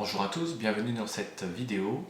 [0.00, 2.02] Bonjour à tous, bienvenue dans cette vidéo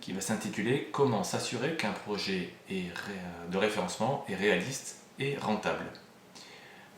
[0.00, 5.84] qui va s'intituler Comment s'assurer qu'un projet de référencement est réaliste et rentable?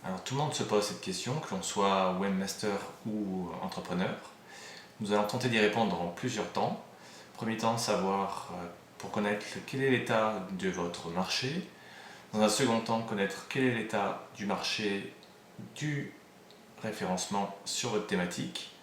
[0.04, 2.78] Alors tout le monde se pose cette question, que l'on soit webmaster
[3.08, 4.14] ou entrepreneur.
[5.00, 6.80] Nous allons tenter d'y répondre en plusieurs temps.
[7.34, 8.66] Premier temps, savoir euh,
[8.98, 11.68] pour connaître quel est l'état de votre marché.
[12.32, 15.12] Dans un second temps, connaître quel est l'état du marché
[15.74, 16.12] du
[16.84, 18.75] référencement sur votre thématique.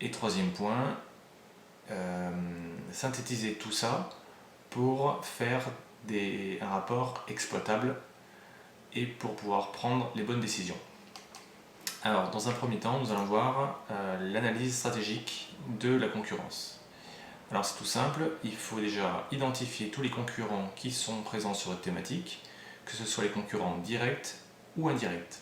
[0.00, 0.96] Et troisième point,
[1.90, 2.30] euh,
[2.90, 4.10] synthétiser tout ça
[4.70, 5.62] pour faire
[6.10, 7.96] un rapport exploitable
[8.94, 10.76] et pour pouvoir prendre les bonnes décisions.
[12.02, 16.80] Alors, dans un premier temps, nous allons voir euh, l'analyse stratégique de la concurrence.
[17.50, 21.70] Alors, c'est tout simple, il faut déjà identifier tous les concurrents qui sont présents sur
[21.70, 22.42] votre thématique,
[22.84, 24.34] que ce soit les concurrents directs
[24.76, 25.38] ou indirects.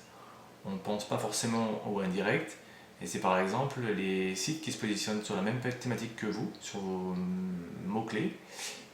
[0.65, 2.57] On ne pense pas forcément aux indirects,
[3.03, 6.53] et c'est par exemple les sites qui se positionnent sur la même thématique que vous,
[6.61, 7.15] sur vos
[7.87, 8.39] mots-clés,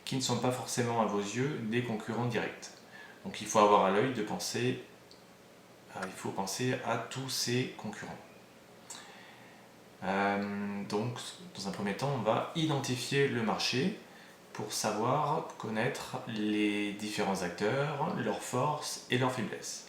[0.04, 2.70] qui ne sont pas forcément à vos yeux des concurrents directs.
[3.24, 4.82] Donc il faut avoir à l'œil de penser,
[5.96, 8.16] euh, il faut penser à tous ces concurrents.
[10.04, 11.18] Euh, donc
[11.54, 13.98] dans un premier temps, on va identifier le marché
[14.54, 19.87] pour savoir connaître les différents acteurs, leurs forces et leurs faiblesses.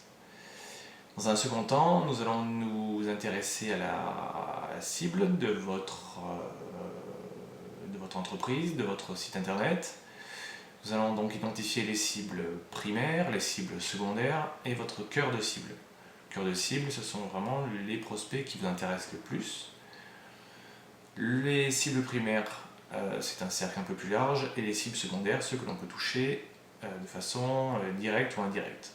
[1.20, 7.98] Dans un second temps, nous allons nous intéresser à la, cible de votre, euh, de
[7.98, 9.98] votre entreprise, de votre site internet.
[10.82, 15.74] Nous allons donc identifier les cibles primaires, les cibles secondaires et votre cœur de cible.
[16.30, 19.72] Cœur de cible, ce sont vraiment les prospects qui vous intéressent le plus.
[21.18, 22.62] Les cibles primaires,
[22.94, 25.76] euh, c'est un cercle un peu plus large, et les cibles secondaires, ceux que l'on
[25.76, 26.48] peut toucher
[26.82, 28.94] euh, de façon directe ou indirecte.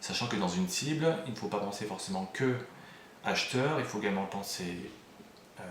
[0.00, 2.56] Sachant que dans une cible, il ne faut pas penser forcément que
[3.24, 4.90] acheteur, il faut également penser
[5.60, 5.62] euh,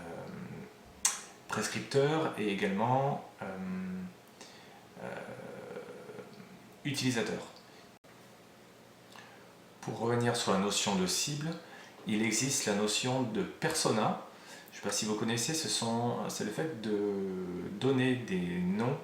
[1.48, 3.46] prescripteur et également euh,
[5.02, 5.06] euh,
[6.84, 7.40] utilisateur.
[9.80, 11.48] Pour revenir sur la notion de cible,
[12.06, 14.22] il existe la notion de persona.
[14.72, 17.00] Je ne sais pas si vous connaissez, c'est le fait de
[17.80, 18.98] donner des noms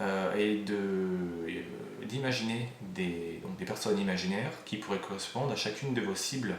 [0.00, 6.56] euh, et euh, d'imaginer des, personnes imaginaires qui pourraient correspondre à chacune de vos cibles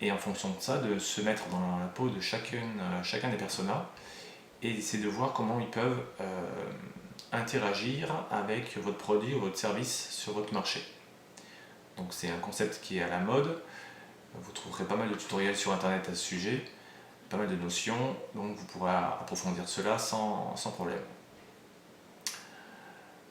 [0.00, 3.36] et en fonction de ça, de se mettre dans la peau de euh, chacun des
[3.36, 3.90] personas
[4.62, 6.00] et d'essayer de voir comment ils peuvent
[7.32, 10.82] interagir avec votre produit ou votre service sur votre marché.
[11.98, 13.60] Donc c'est un concept qui est à la mode.
[14.40, 16.64] Vous trouverez pas mal de tutoriels sur internet à ce sujet,
[17.28, 21.02] pas mal de notions, donc vous pourrez approfondir cela sans problème.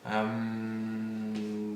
[0.07, 1.75] Euh,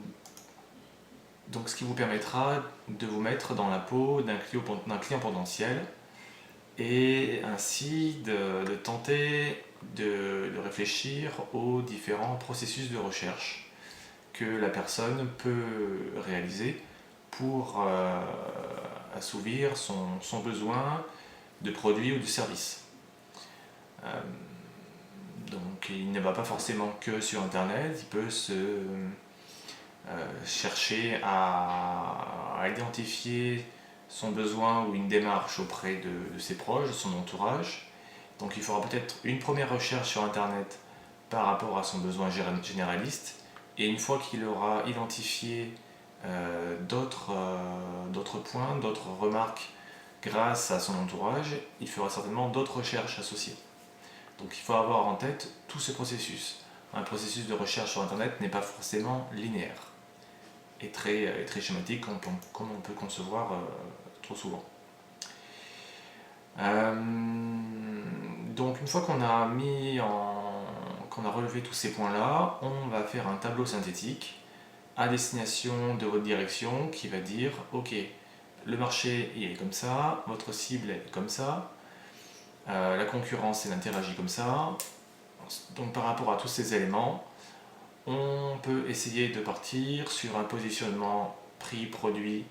[1.50, 5.86] donc ce qui vous permettra de vous mettre dans la peau d'un client, potentiel
[6.78, 9.64] et ainsi de, tenter
[9.96, 13.72] de, réfléchir aux différents processus de recherche
[14.34, 16.82] que la personne peut réaliser
[17.32, 18.20] pour euh,
[19.16, 21.06] assouvir son, besoin
[21.62, 22.84] de produit ou de service.
[24.04, 24.20] Euh,
[25.52, 32.68] donc il ne va pas forcément que sur Internet, il peut se euh, chercher à,
[32.68, 33.66] identifier
[34.08, 37.92] son besoin ou une démarche auprès de, ses proches, de son entourage.
[38.40, 40.80] Donc il fera peut-être une première recherche sur Internet
[41.30, 43.40] par rapport à son besoin généraliste.
[43.78, 45.74] Et une fois qu'il aura identifié
[46.26, 49.70] euh, euh, d'autres points, d'autres remarques
[50.24, 53.56] grâce à son entourage, il fera certainement d'autres recherches associées.
[54.40, 56.62] Donc il faut avoir en tête tout ce processus.
[56.94, 59.92] Un processus de recherche sur Internet n'est pas forcément linéaire
[60.82, 63.56] et très, très schématique comme, on peut concevoir euh,
[64.22, 64.64] trop souvent.
[66.60, 66.94] Euh,
[68.56, 70.64] donc une fois qu'on a mis en,
[71.10, 74.42] qu'on a relevé tous ces points-là, on va faire un tableau synthétique
[74.98, 77.94] à destination de votre direction qui va dire ok,
[78.66, 81.72] le marché il est comme ça, votre cible est comme ça,
[82.68, 84.76] euh, la concurrence, elle interagit comme ça.
[85.76, 87.24] Donc par rapport à tous ces éléments,
[88.08, 92.46] on peut essayer de partir sur un positionnement prix, produit,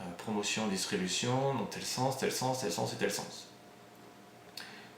[0.00, 3.48] euh, promotion, distribution, dans tel sens, tel sens, tel sens et tel sens.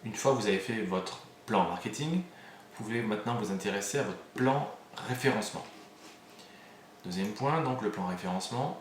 [0.04, 4.02] Une fois que vous avez fait votre plan marketing, vous pouvez maintenant vous intéresser à
[4.02, 4.70] votre plan
[5.08, 5.64] référencement.
[7.04, 8.80] Deuxième point, donc le plan référencement,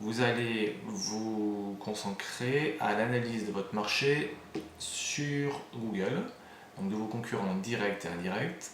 [0.00, 4.36] vous allez vous concentrer à l'analyse de votre marché
[4.78, 6.22] sur Google,
[6.78, 8.70] donc de vos concurrents directs et indirects.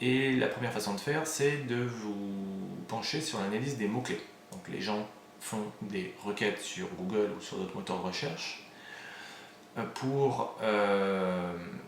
[0.00, 4.20] Et la première façon de faire, c'est de vous pencher sur l'analyse des mots-clés.
[4.52, 5.08] Donc les gens
[5.40, 8.64] font des requêtes sur Google ou sur d'autres moteurs de recherche.
[9.94, 10.56] pour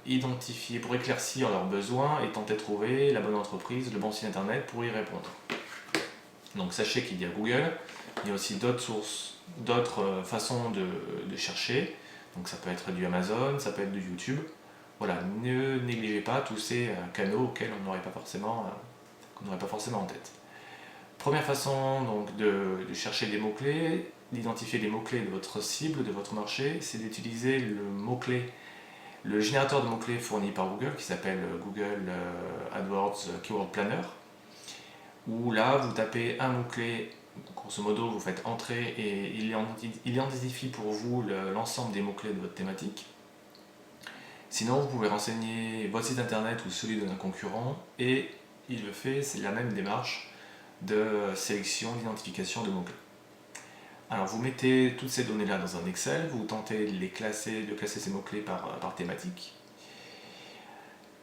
[0.06, 4.28] identifier, pour éclaircir leurs besoins et tenter de trouver la bonne entreprise, le bon site
[4.28, 5.30] internet pour y répondre.
[6.54, 7.70] Donc sachez qu'il y a Google,
[8.24, 10.86] il y a aussi d'autres sources, d'autres façons de,
[11.28, 11.96] de, chercher.
[12.36, 14.40] Donc ça peut être du Amazon, ça peut être du YouTube.
[14.98, 18.70] Voilà, ne négligez pas tous ces canaux auxquels on n'aurait pas forcément,
[19.34, 20.32] qu'on n'aurait pas forcément en tête.
[21.18, 26.34] Première façon donc, de, chercher des mots-clés, d'identifier les mots-clés de votre cible, de votre
[26.34, 28.44] marché, c'est d'utiliser le mot-clé,
[29.24, 34.02] le générateur de mots-clés fourni par Google qui s'appelle Google euh, AdWords Keyword Planner,
[35.26, 37.10] où là vous tapez un mot-clé,
[37.54, 39.54] grosso modo vous faites entrer et il,
[40.04, 43.06] identifie pour vous l'ensemble des mots-clés de votre thématique.
[44.50, 48.30] Sinon, vous pouvez renseigner votre site internet ou celui d'un concurrent et
[48.68, 50.30] il le fait, c'est la même démarche
[50.82, 52.94] de sélection, d'identification de mots-clés.
[54.08, 57.74] Alors vous mettez toutes ces données-là dans un Excel, vous tentez de les classer, de
[57.74, 59.52] classer ces mots-clés par, par thématique.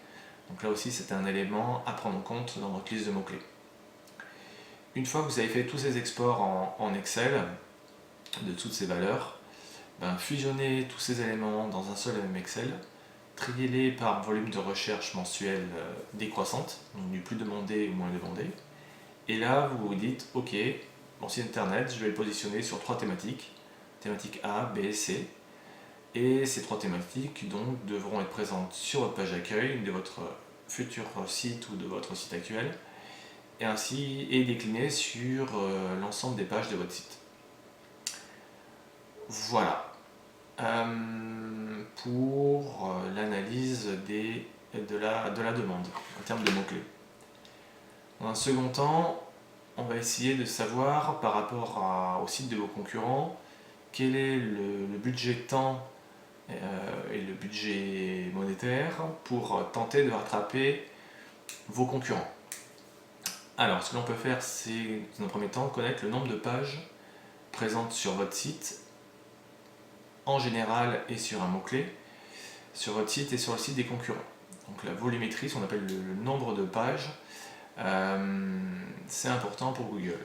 [0.49, 3.43] Donc là aussi c'est un élément à prendre en compte dans votre liste de mots-clés.
[4.95, 7.43] Une fois que vous avez fait tous ces exports en, Excel
[8.43, 9.39] de toutes ces valeurs,
[10.01, 12.73] ben, fusionnez tous ces éléments dans un seul et même Excel,
[13.37, 18.51] triez-les par volume de recherche mensuel euh, décroissante, donc du plus demandé ou moins demandé,
[19.27, 20.55] et là, vous vous dites, ok,
[21.21, 23.53] mon site internet, je vais le positionner sur trois thématiques,
[24.01, 25.27] thématique A, B, C.
[26.15, 30.21] Et ces trois thématiques donc devront être présentes sur votre page d'accueil de votre
[30.69, 32.77] futur site ou de votre site actuel,
[33.61, 37.19] et ainsi et déclinées sur euh, l'ensemble des pages de votre site.
[39.29, 39.93] Voilà
[40.61, 45.87] euh, pour euh, l'analyse de la, de la demande
[46.21, 46.83] en termes de mots-clés.
[48.21, 49.21] Dans un second temps,
[49.77, 53.41] on va essayer de savoir par rapport au site de vos concurrents
[53.93, 55.85] quel est le, budget temps
[56.51, 56.55] euh,
[57.13, 58.93] et le budget monétaire
[59.25, 60.87] pour tenter de rattraper
[61.69, 62.29] vos concurrents.
[63.57, 66.37] Alors, ce que l'on peut faire, c'est, dans un premier temps, connaître le nombre de
[66.37, 66.89] pages
[67.53, 68.84] présentes sur votre site,
[70.27, 71.87] en général et sur un mot-clé,
[72.73, 74.19] sur votre site et sur le site des concurrents.
[74.69, 77.11] Donc la volumétrie, qu'on appelle le nombre de pages,
[77.79, 78.59] euh,
[79.07, 80.19] c'est important pour Google.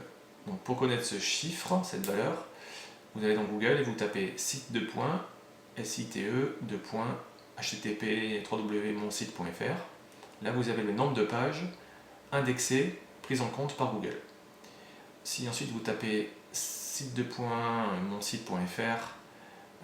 [0.48, 2.46] Donc pour connaître ce chiffre, cette valeur,
[3.16, 4.82] vous allez dans Google et vous tapez site de
[5.84, 6.78] site de
[7.58, 8.04] http.
[10.42, 11.66] Là vous avez le nombre de pages
[12.32, 14.18] indexées, prises en compte par Google.
[15.24, 17.24] Si ensuite vous tapez site de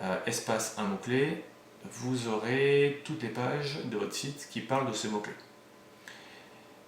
[0.01, 1.43] euh, espace un mot-clé,
[1.91, 5.33] vous aurez toutes les pages de votre site qui parlent de ce mot-clé.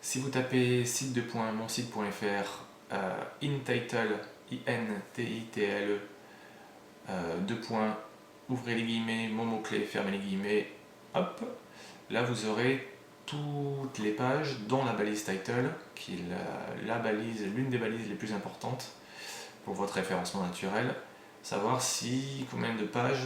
[0.02, 4.20] Si vous tapez site de point, monsite.fr, euh, intitle,
[4.52, 6.00] I-N-T-I-T-L-E,
[7.10, 7.92] euh,
[8.50, 10.72] ouvrez les guillemets, mon mot-clé, fermez les guillemets,
[11.14, 11.42] hop,
[12.10, 12.88] là vous aurez
[13.26, 18.16] toutes les pages, dont la balise title, qui est la, balise, l'une des balises les
[18.16, 18.92] plus importantes
[19.66, 20.96] pour votre référencement naturel,
[21.48, 23.25] savoir si combien de pages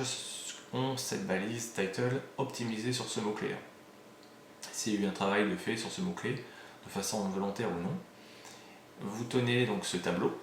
[0.73, 3.55] ont cette balise title optimisée sur ce mot-clé.
[4.71, 7.81] S'il y a eu un travail de fait sur ce mot-clé, de façon volontaire ou
[7.81, 7.97] non,
[8.99, 10.39] vous tenez donc ce tableau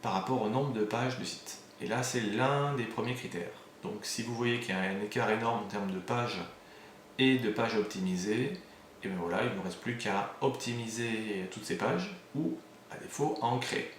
[0.00, 1.58] par rapport au nombre de pages de site.
[1.82, 3.52] Et là, c'est l'un des premiers critères.
[3.82, 6.40] Donc si vous voyez qu'il y a un écart énorme en termes de pages
[7.18, 8.54] et de pages optimisées,
[9.02, 12.56] et bien voilà, il ne vous reste plus qu'à optimiser toutes ces pages ou
[12.90, 13.90] à défaut à en créer.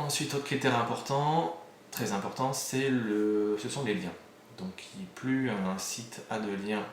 [0.00, 4.12] Ensuite, autre critère important, très important, c'est le, ce sont les liens.
[4.58, 4.82] Donc
[5.14, 6.84] plus un site a de liens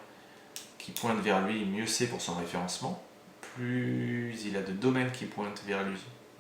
[0.78, 3.02] qui pointent vers lui, mieux c'est pour son référencement.
[3.42, 5.98] Plus il a de domaines qui pointent vers lui,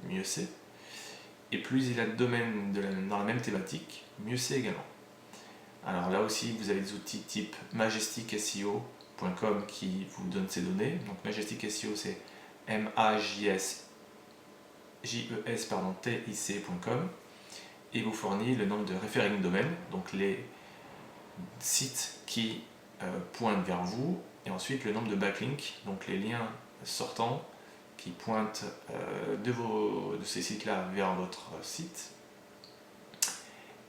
[0.09, 0.49] mieux c'est.
[1.51, 2.73] Et plus il a de domaines
[3.09, 4.85] dans la même thématique, mieux c'est également.
[5.85, 10.99] Alors là aussi, vous avez des outils type majestic.seo.com qui vous donnent ces données.
[11.07, 12.19] Donc Majestic SEO, c'est
[12.67, 13.86] M-A-J-S
[15.03, 17.09] j-e-s pardon, t-i-c.com
[17.93, 20.43] et vous fournit le nombre de referring domaines, donc les
[21.59, 22.61] sites qui
[23.01, 26.49] euh, pointent vers vous, et ensuite le nombre de backlinks, donc les liens
[26.83, 27.43] sortants
[27.97, 32.11] qui pointent euh, de, ces sites-là vers votre site.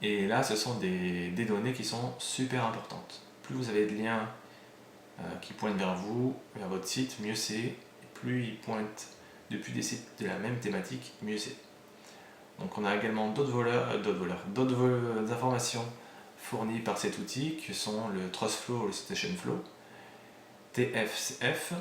[0.01, 3.21] Et là, ce sont des, données qui sont super importantes.
[3.43, 4.29] Plus vous avez de liens
[5.19, 7.75] euh, qui pointent vers vous, vers votre site, mieux c'est.
[8.13, 9.07] Plus ils pointent
[9.49, 11.55] depuis des sites de la même thématique, mieux c'est.
[12.59, 15.85] Donc on a également d'autres voleurs, euh, d'autres voleurs, d'autres informations
[16.37, 19.63] fournies par cet outil que sont le Trustflow ou le Citation Flow.
[20.73, 21.73] TFF,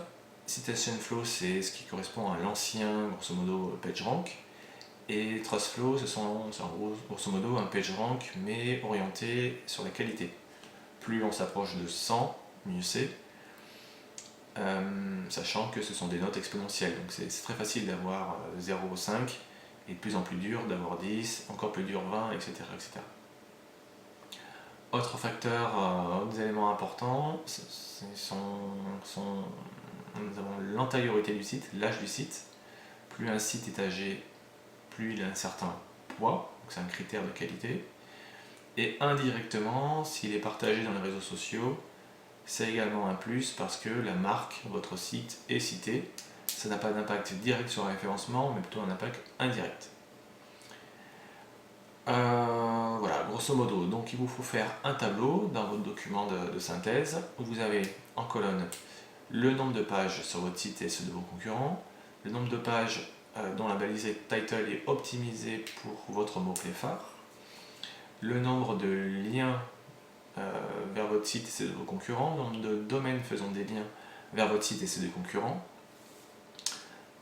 [0.47, 4.37] Citation Flow c'est ce qui correspond à l'ancien grosso modo PageRank
[5.09, 6.51] et Trustflow ce sont
[7.09, 10.31] grosso modo un PageRank mais orienté sur la qualité.
[11.01, 13.11] Plus on s'approche de 100, mieux c'est.
[14.59, 14.81] Euh,
[15.29, 16.95] sachant que ce sont des notes exponentielles.
[16.97, 19.27] Donc c'est très facile d'avoir 0,5 euh,
[19.89, 22.53] et de plus en plus dur d'avoir 10, encore plus dur 20, etc.
[24.91, 28.37] Autre facteur, euh, autres éléments importants, sont,
[30.17, 32.45] nous avons l'antériorité du site, l'âge du site.
[33.11, 34.25] Plus un site est âgé,
[34.91, 35.75] plus il a un certain
[36.17, 37.85] poids, c'est un critère de qualité.
[38.77, 41.79] Et indirectement, s'il est partagé dans les réseaux sociaux,
[42.49, 46.11] c'est également un plus parce que la marque, votre site est citée.
[46.47, 49.91] Ça n'a pas d'impact direct sur le référencement, mais plutôt un impact indirect.
[52.09, 56.59] Euh, voilà, grosso modo, donc il vous faut faire un tableau dans votre document de,
[56.59, 57.83] synthèse où vous avez
[58.17, 58.65] en colonne
[59.31, 61.85] le nombre de pages sur votre site et ceux de vos concurrents,
[62.25, 67.11] le nombre de pages euh, dont la balise title est optimisée pour votre mot-clé phare,
[68.23, 68.89] le nombre de
[69.31, 69.61] liens
[70.95, 73.87] vers votre site et ceux de vos concurrents, nombre de domaines faisant des liens
[74.33, 75.65] vers votre site et ceux des concurrents,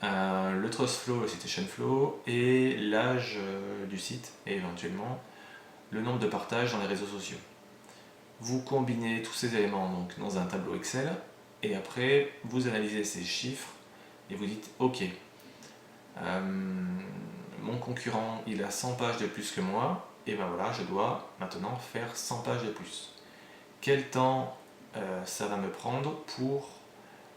[0.02, 5.20] euh, le trust flow, le citation flow et l'âge euh, du site et éventuellement
[5.90, 7.38] le nombre de partages dans les réseaux sociaux.
[8.40, 11.11] Vous combinez tous ces éléments donc, dans un tableau Excel
[11.62, 13.70] et après vous analysez ces chiffres
[14.30, 15.04] et vous dites ok,
[17.62, 21.30] mon concurrent il a 100 pages de plus que moi, et ben voilà, je dois
[21.38, 23.12] maintenant faire 100 pages de plus.
[23.80, 24.56] Quel temps
[24.97, 26.71] euh, ça va me prendre pour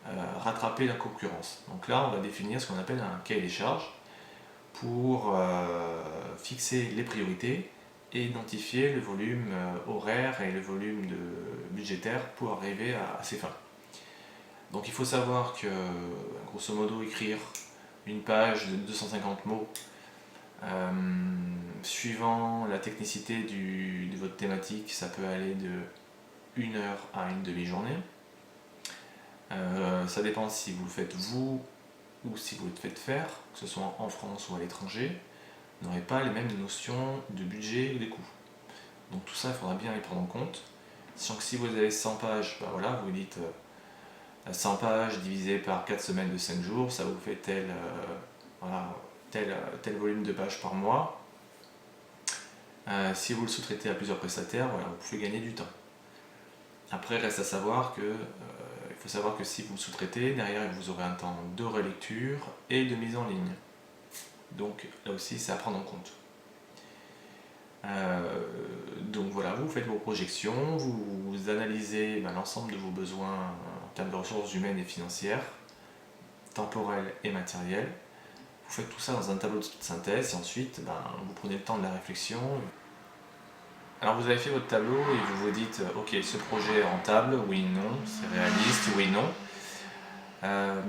[0.08, 1.64] euh, rattraper la concurrence?
[1.68, 3.94] Donc là, on va définir ce qu'on appelle un cahier des charges
[4.74, 6.02] pour euh,
[6.38, 7.70] fixer les priorités
[8.12, 9.54] et identifier le volume
[9.88, 11.06] horaire et le volume
[11.70, 13.56] budgétaire pour arriver à, ces fins.
[14.72, 15.68] Donc il faut savoir que,
[16.48, 17.38] grosso modo, écrire
[18.08, 19.68] une page de 250 mots
[21.84, 25.70] suivant la technicité de votre thématique, ça peut aller de
[26.56, 27.98] une heure à une demi-journée.
[29.52, 31.62] Euh, ça dépend si vous le faites vous
[32.26, 35.18] ou si vous le faites faire, que ce soit en France ou à l'étranger,
[35.82, 38.20] vous n'aurez pas les mêmes notions de budget ou des coûts.
[39.12, 40.62] Donc tout ça, il faudra bien les prendre en compte.
[41.16, 43.40] Sachant que si vous avez 100 pages, bah voilà, vous dites
[44.52, 47.68] 100 euh, pages divisé par 4 semaines de 5 jours, ça vous fait tel,
[48.62, 48.94] voilà,
[49.32, 51.19] tel, tel volume de pages par mois.
[52.90, 55.68] Euh, si vous le sous-traitez à plusieurs prestataires, vous pouvez gagner du temps.
[56.92, 58.16] Après, reste à savoir que euh,
[58.90, 62.86] il faut savoir que si vous sous-traitez, derrière vous aurez un temps de relecture et
[62.86, 63.54] de mise en ligne.
[64.54, 66.12] Donc là aussi, c'est à prendre en compte.
[67.86, 68.48] Euh,
[69.04, 73.54] donc voilà, vous faites vos projections, vous, analysez ben, l'ensemble de vos besoins
[73.86, 75.44] en termes de ressources humaines et financières,
[76.56, 77.92] temporelles et matérielles.
[78.68, 81.62] Vous faites tout ça dans un tableau de synthèse et ensuite ben, vous prenez le
[81.62, 82.40] temps de la réflexion.
[84.02, 87.36] Alors vous avez fait votre tableau et vous vous dites ok ce projet est rentable,
[87.50, 89.26] oui, non, c'est réaliste, oui, non.
[90.46, 90.82] Euh,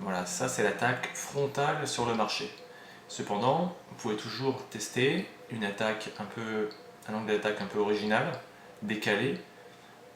[0.00, 2.54] voilà, ça c'est l'attaque frontale sur le marché.
[3.08, 6.68] Cependant, vous pouvez toujours tester une attaque un peu,
[7.10, 8.30] angle d'attaque un peu original,
[8.82, 9.40] décalé,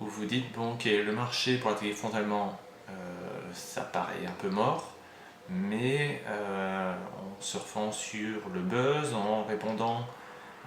[0.00, 2.58] où vous dites bon ok le marché pour attaquer frontalement
[2.90, 2.92] euh,
[3.54, 4.92] ça paraît un peu mort,
[5.48, 10.06] mais euh, en surfant sur le buzz, en répondant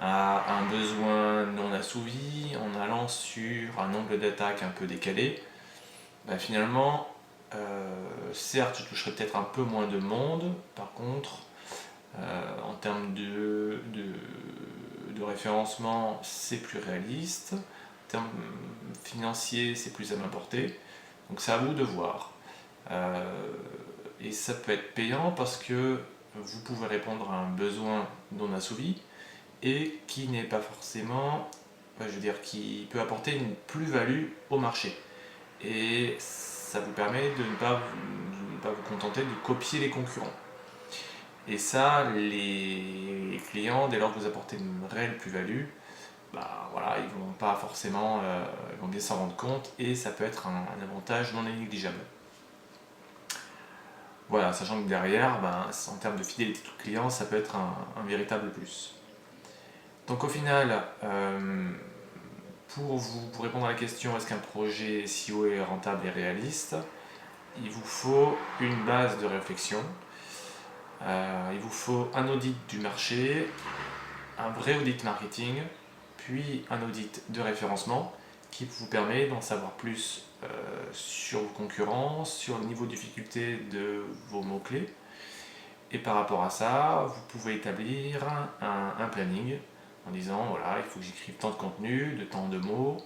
[0.02, 5.42] à un besoin non assouvi, en allant sur un angle d'attaque un peu décalé,
[6.28, 7.08] bah, finalement
[8.34, 11.40] certes, je toucherai peut-être un peu moins de monde, par contre,
[12.18, 17.54] en termes de, de, référencement, c'est plus réaliste.
[17.54, 18.30] En termes
[19.04, 20.80] financiers, c'est plus à m'apporter.
[21.30, 22.32] Donc c'est à vous de voir.
[24.22, 26.00] et ça peut être payant parce que
[26.36, 29.02] vous pouvez répondre à un besoin non assouvi
[29.64, 31.50] et qui n'est pas forcément,
[32.00, 34.98] je veux dire, qui peut apporter une plus-value au marché.
[35.62, 37.82] Et ça vous permet de ne pas
[38.64, 40.28] vous, contenter de copier les concurrents.
[41.48, 45.66] Et ça, les clients, dès lors que vous apportez une réelle plus-value,
[46.34, 50.12] bah, voilà, ils vont pas forcément, euh, ils vont bien s'en rendre compte et ça
[50.12, 52.00] peut être un avantage non négligeable.
[54.30, 57.74] Voilà, sachant que derrière, ben, en termes de fidélité de client, ça peut être un,
[58.06, 58.94] véritable plus.
[60.10, 61.70] Donc au final, euh,
[62.70, 66.76] pour, vous, pour répondre à la question est-ce qu'un projet SEO est rentable et réaliste,
[67.62, 69.78] il vous faut une base de réflexion,
[71.04, 73.48] euh, il vous faut un audit du marché,
[74.40, 75.62] un vrai audit marketing,
[76.18, 78.12] puis un audit de référencement
[78.50, 80.48] qui vous permet d'en savoir plus euh,
[80.92, 84.92] sur vos concurrents, sur le niveau de difficulté de vos mots-clés.
[85.92, 88.24] Et par rapport à ça, vous pouvez établir
[88.62, 89.60] un, planning
[90.10, 92.98] en disant voilà, il faut que j'écrive tant de contenu, de tant de mots,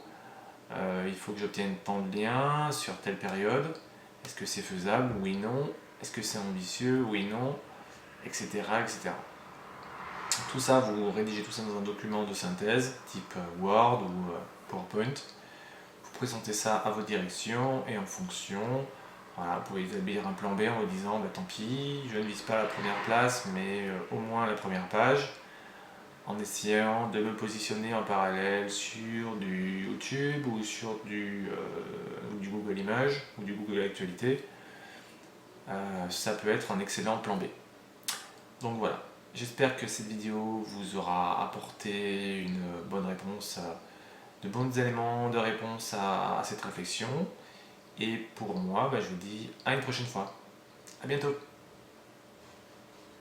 [0.71, 3.75] euh, il faut que j'obtienne tant de liens sur telle période.
[4.25, 5.13] Est-ce que c'est faisable?
[5.21, 5.69] Oui, non.
[6.01, 7.05] Est-ce que c'est ambitieux?
[7.07, 7.57] Oui, non.
[8.25, 8.47] Etc.
[8.81, 9.11] etc.
[10.51, 14.37] Tout ça, vous rédigez tout ça dans un document de synthèse type Word ou euh,
[14.69, 15.13] PowerPoint
[16.13, 18.61] présenter ça à votre direction et en fonction,
[19.35, 22.23] voilà, vous pouvez établir un plan B en vous disant bah, tant pis, je ne
[22.23, 25.33] vise pas la première place, mais euh, au moins la première page,
[26.25, 32.79] en essayant de me positionner en parallèle sur du YouTube ou sur du, euh, Google
[32.79, 34.43] Images ou du Google Actualité.
[35.69, 37.43] Euh, ça peut être un excellent plan B.
[38.61, 39.01] Donc voilà,
[39.33, 43.59] j'espère que cette vidéo vous aura apporté une bonne réponse
[44.43, 47.07] de bons éléments de réponse à, cette réflexion.
[47.99, 50.33] Et pour moi, bah, je vous dis à une prochaine fois.
[51.03, 51.35] À bientôt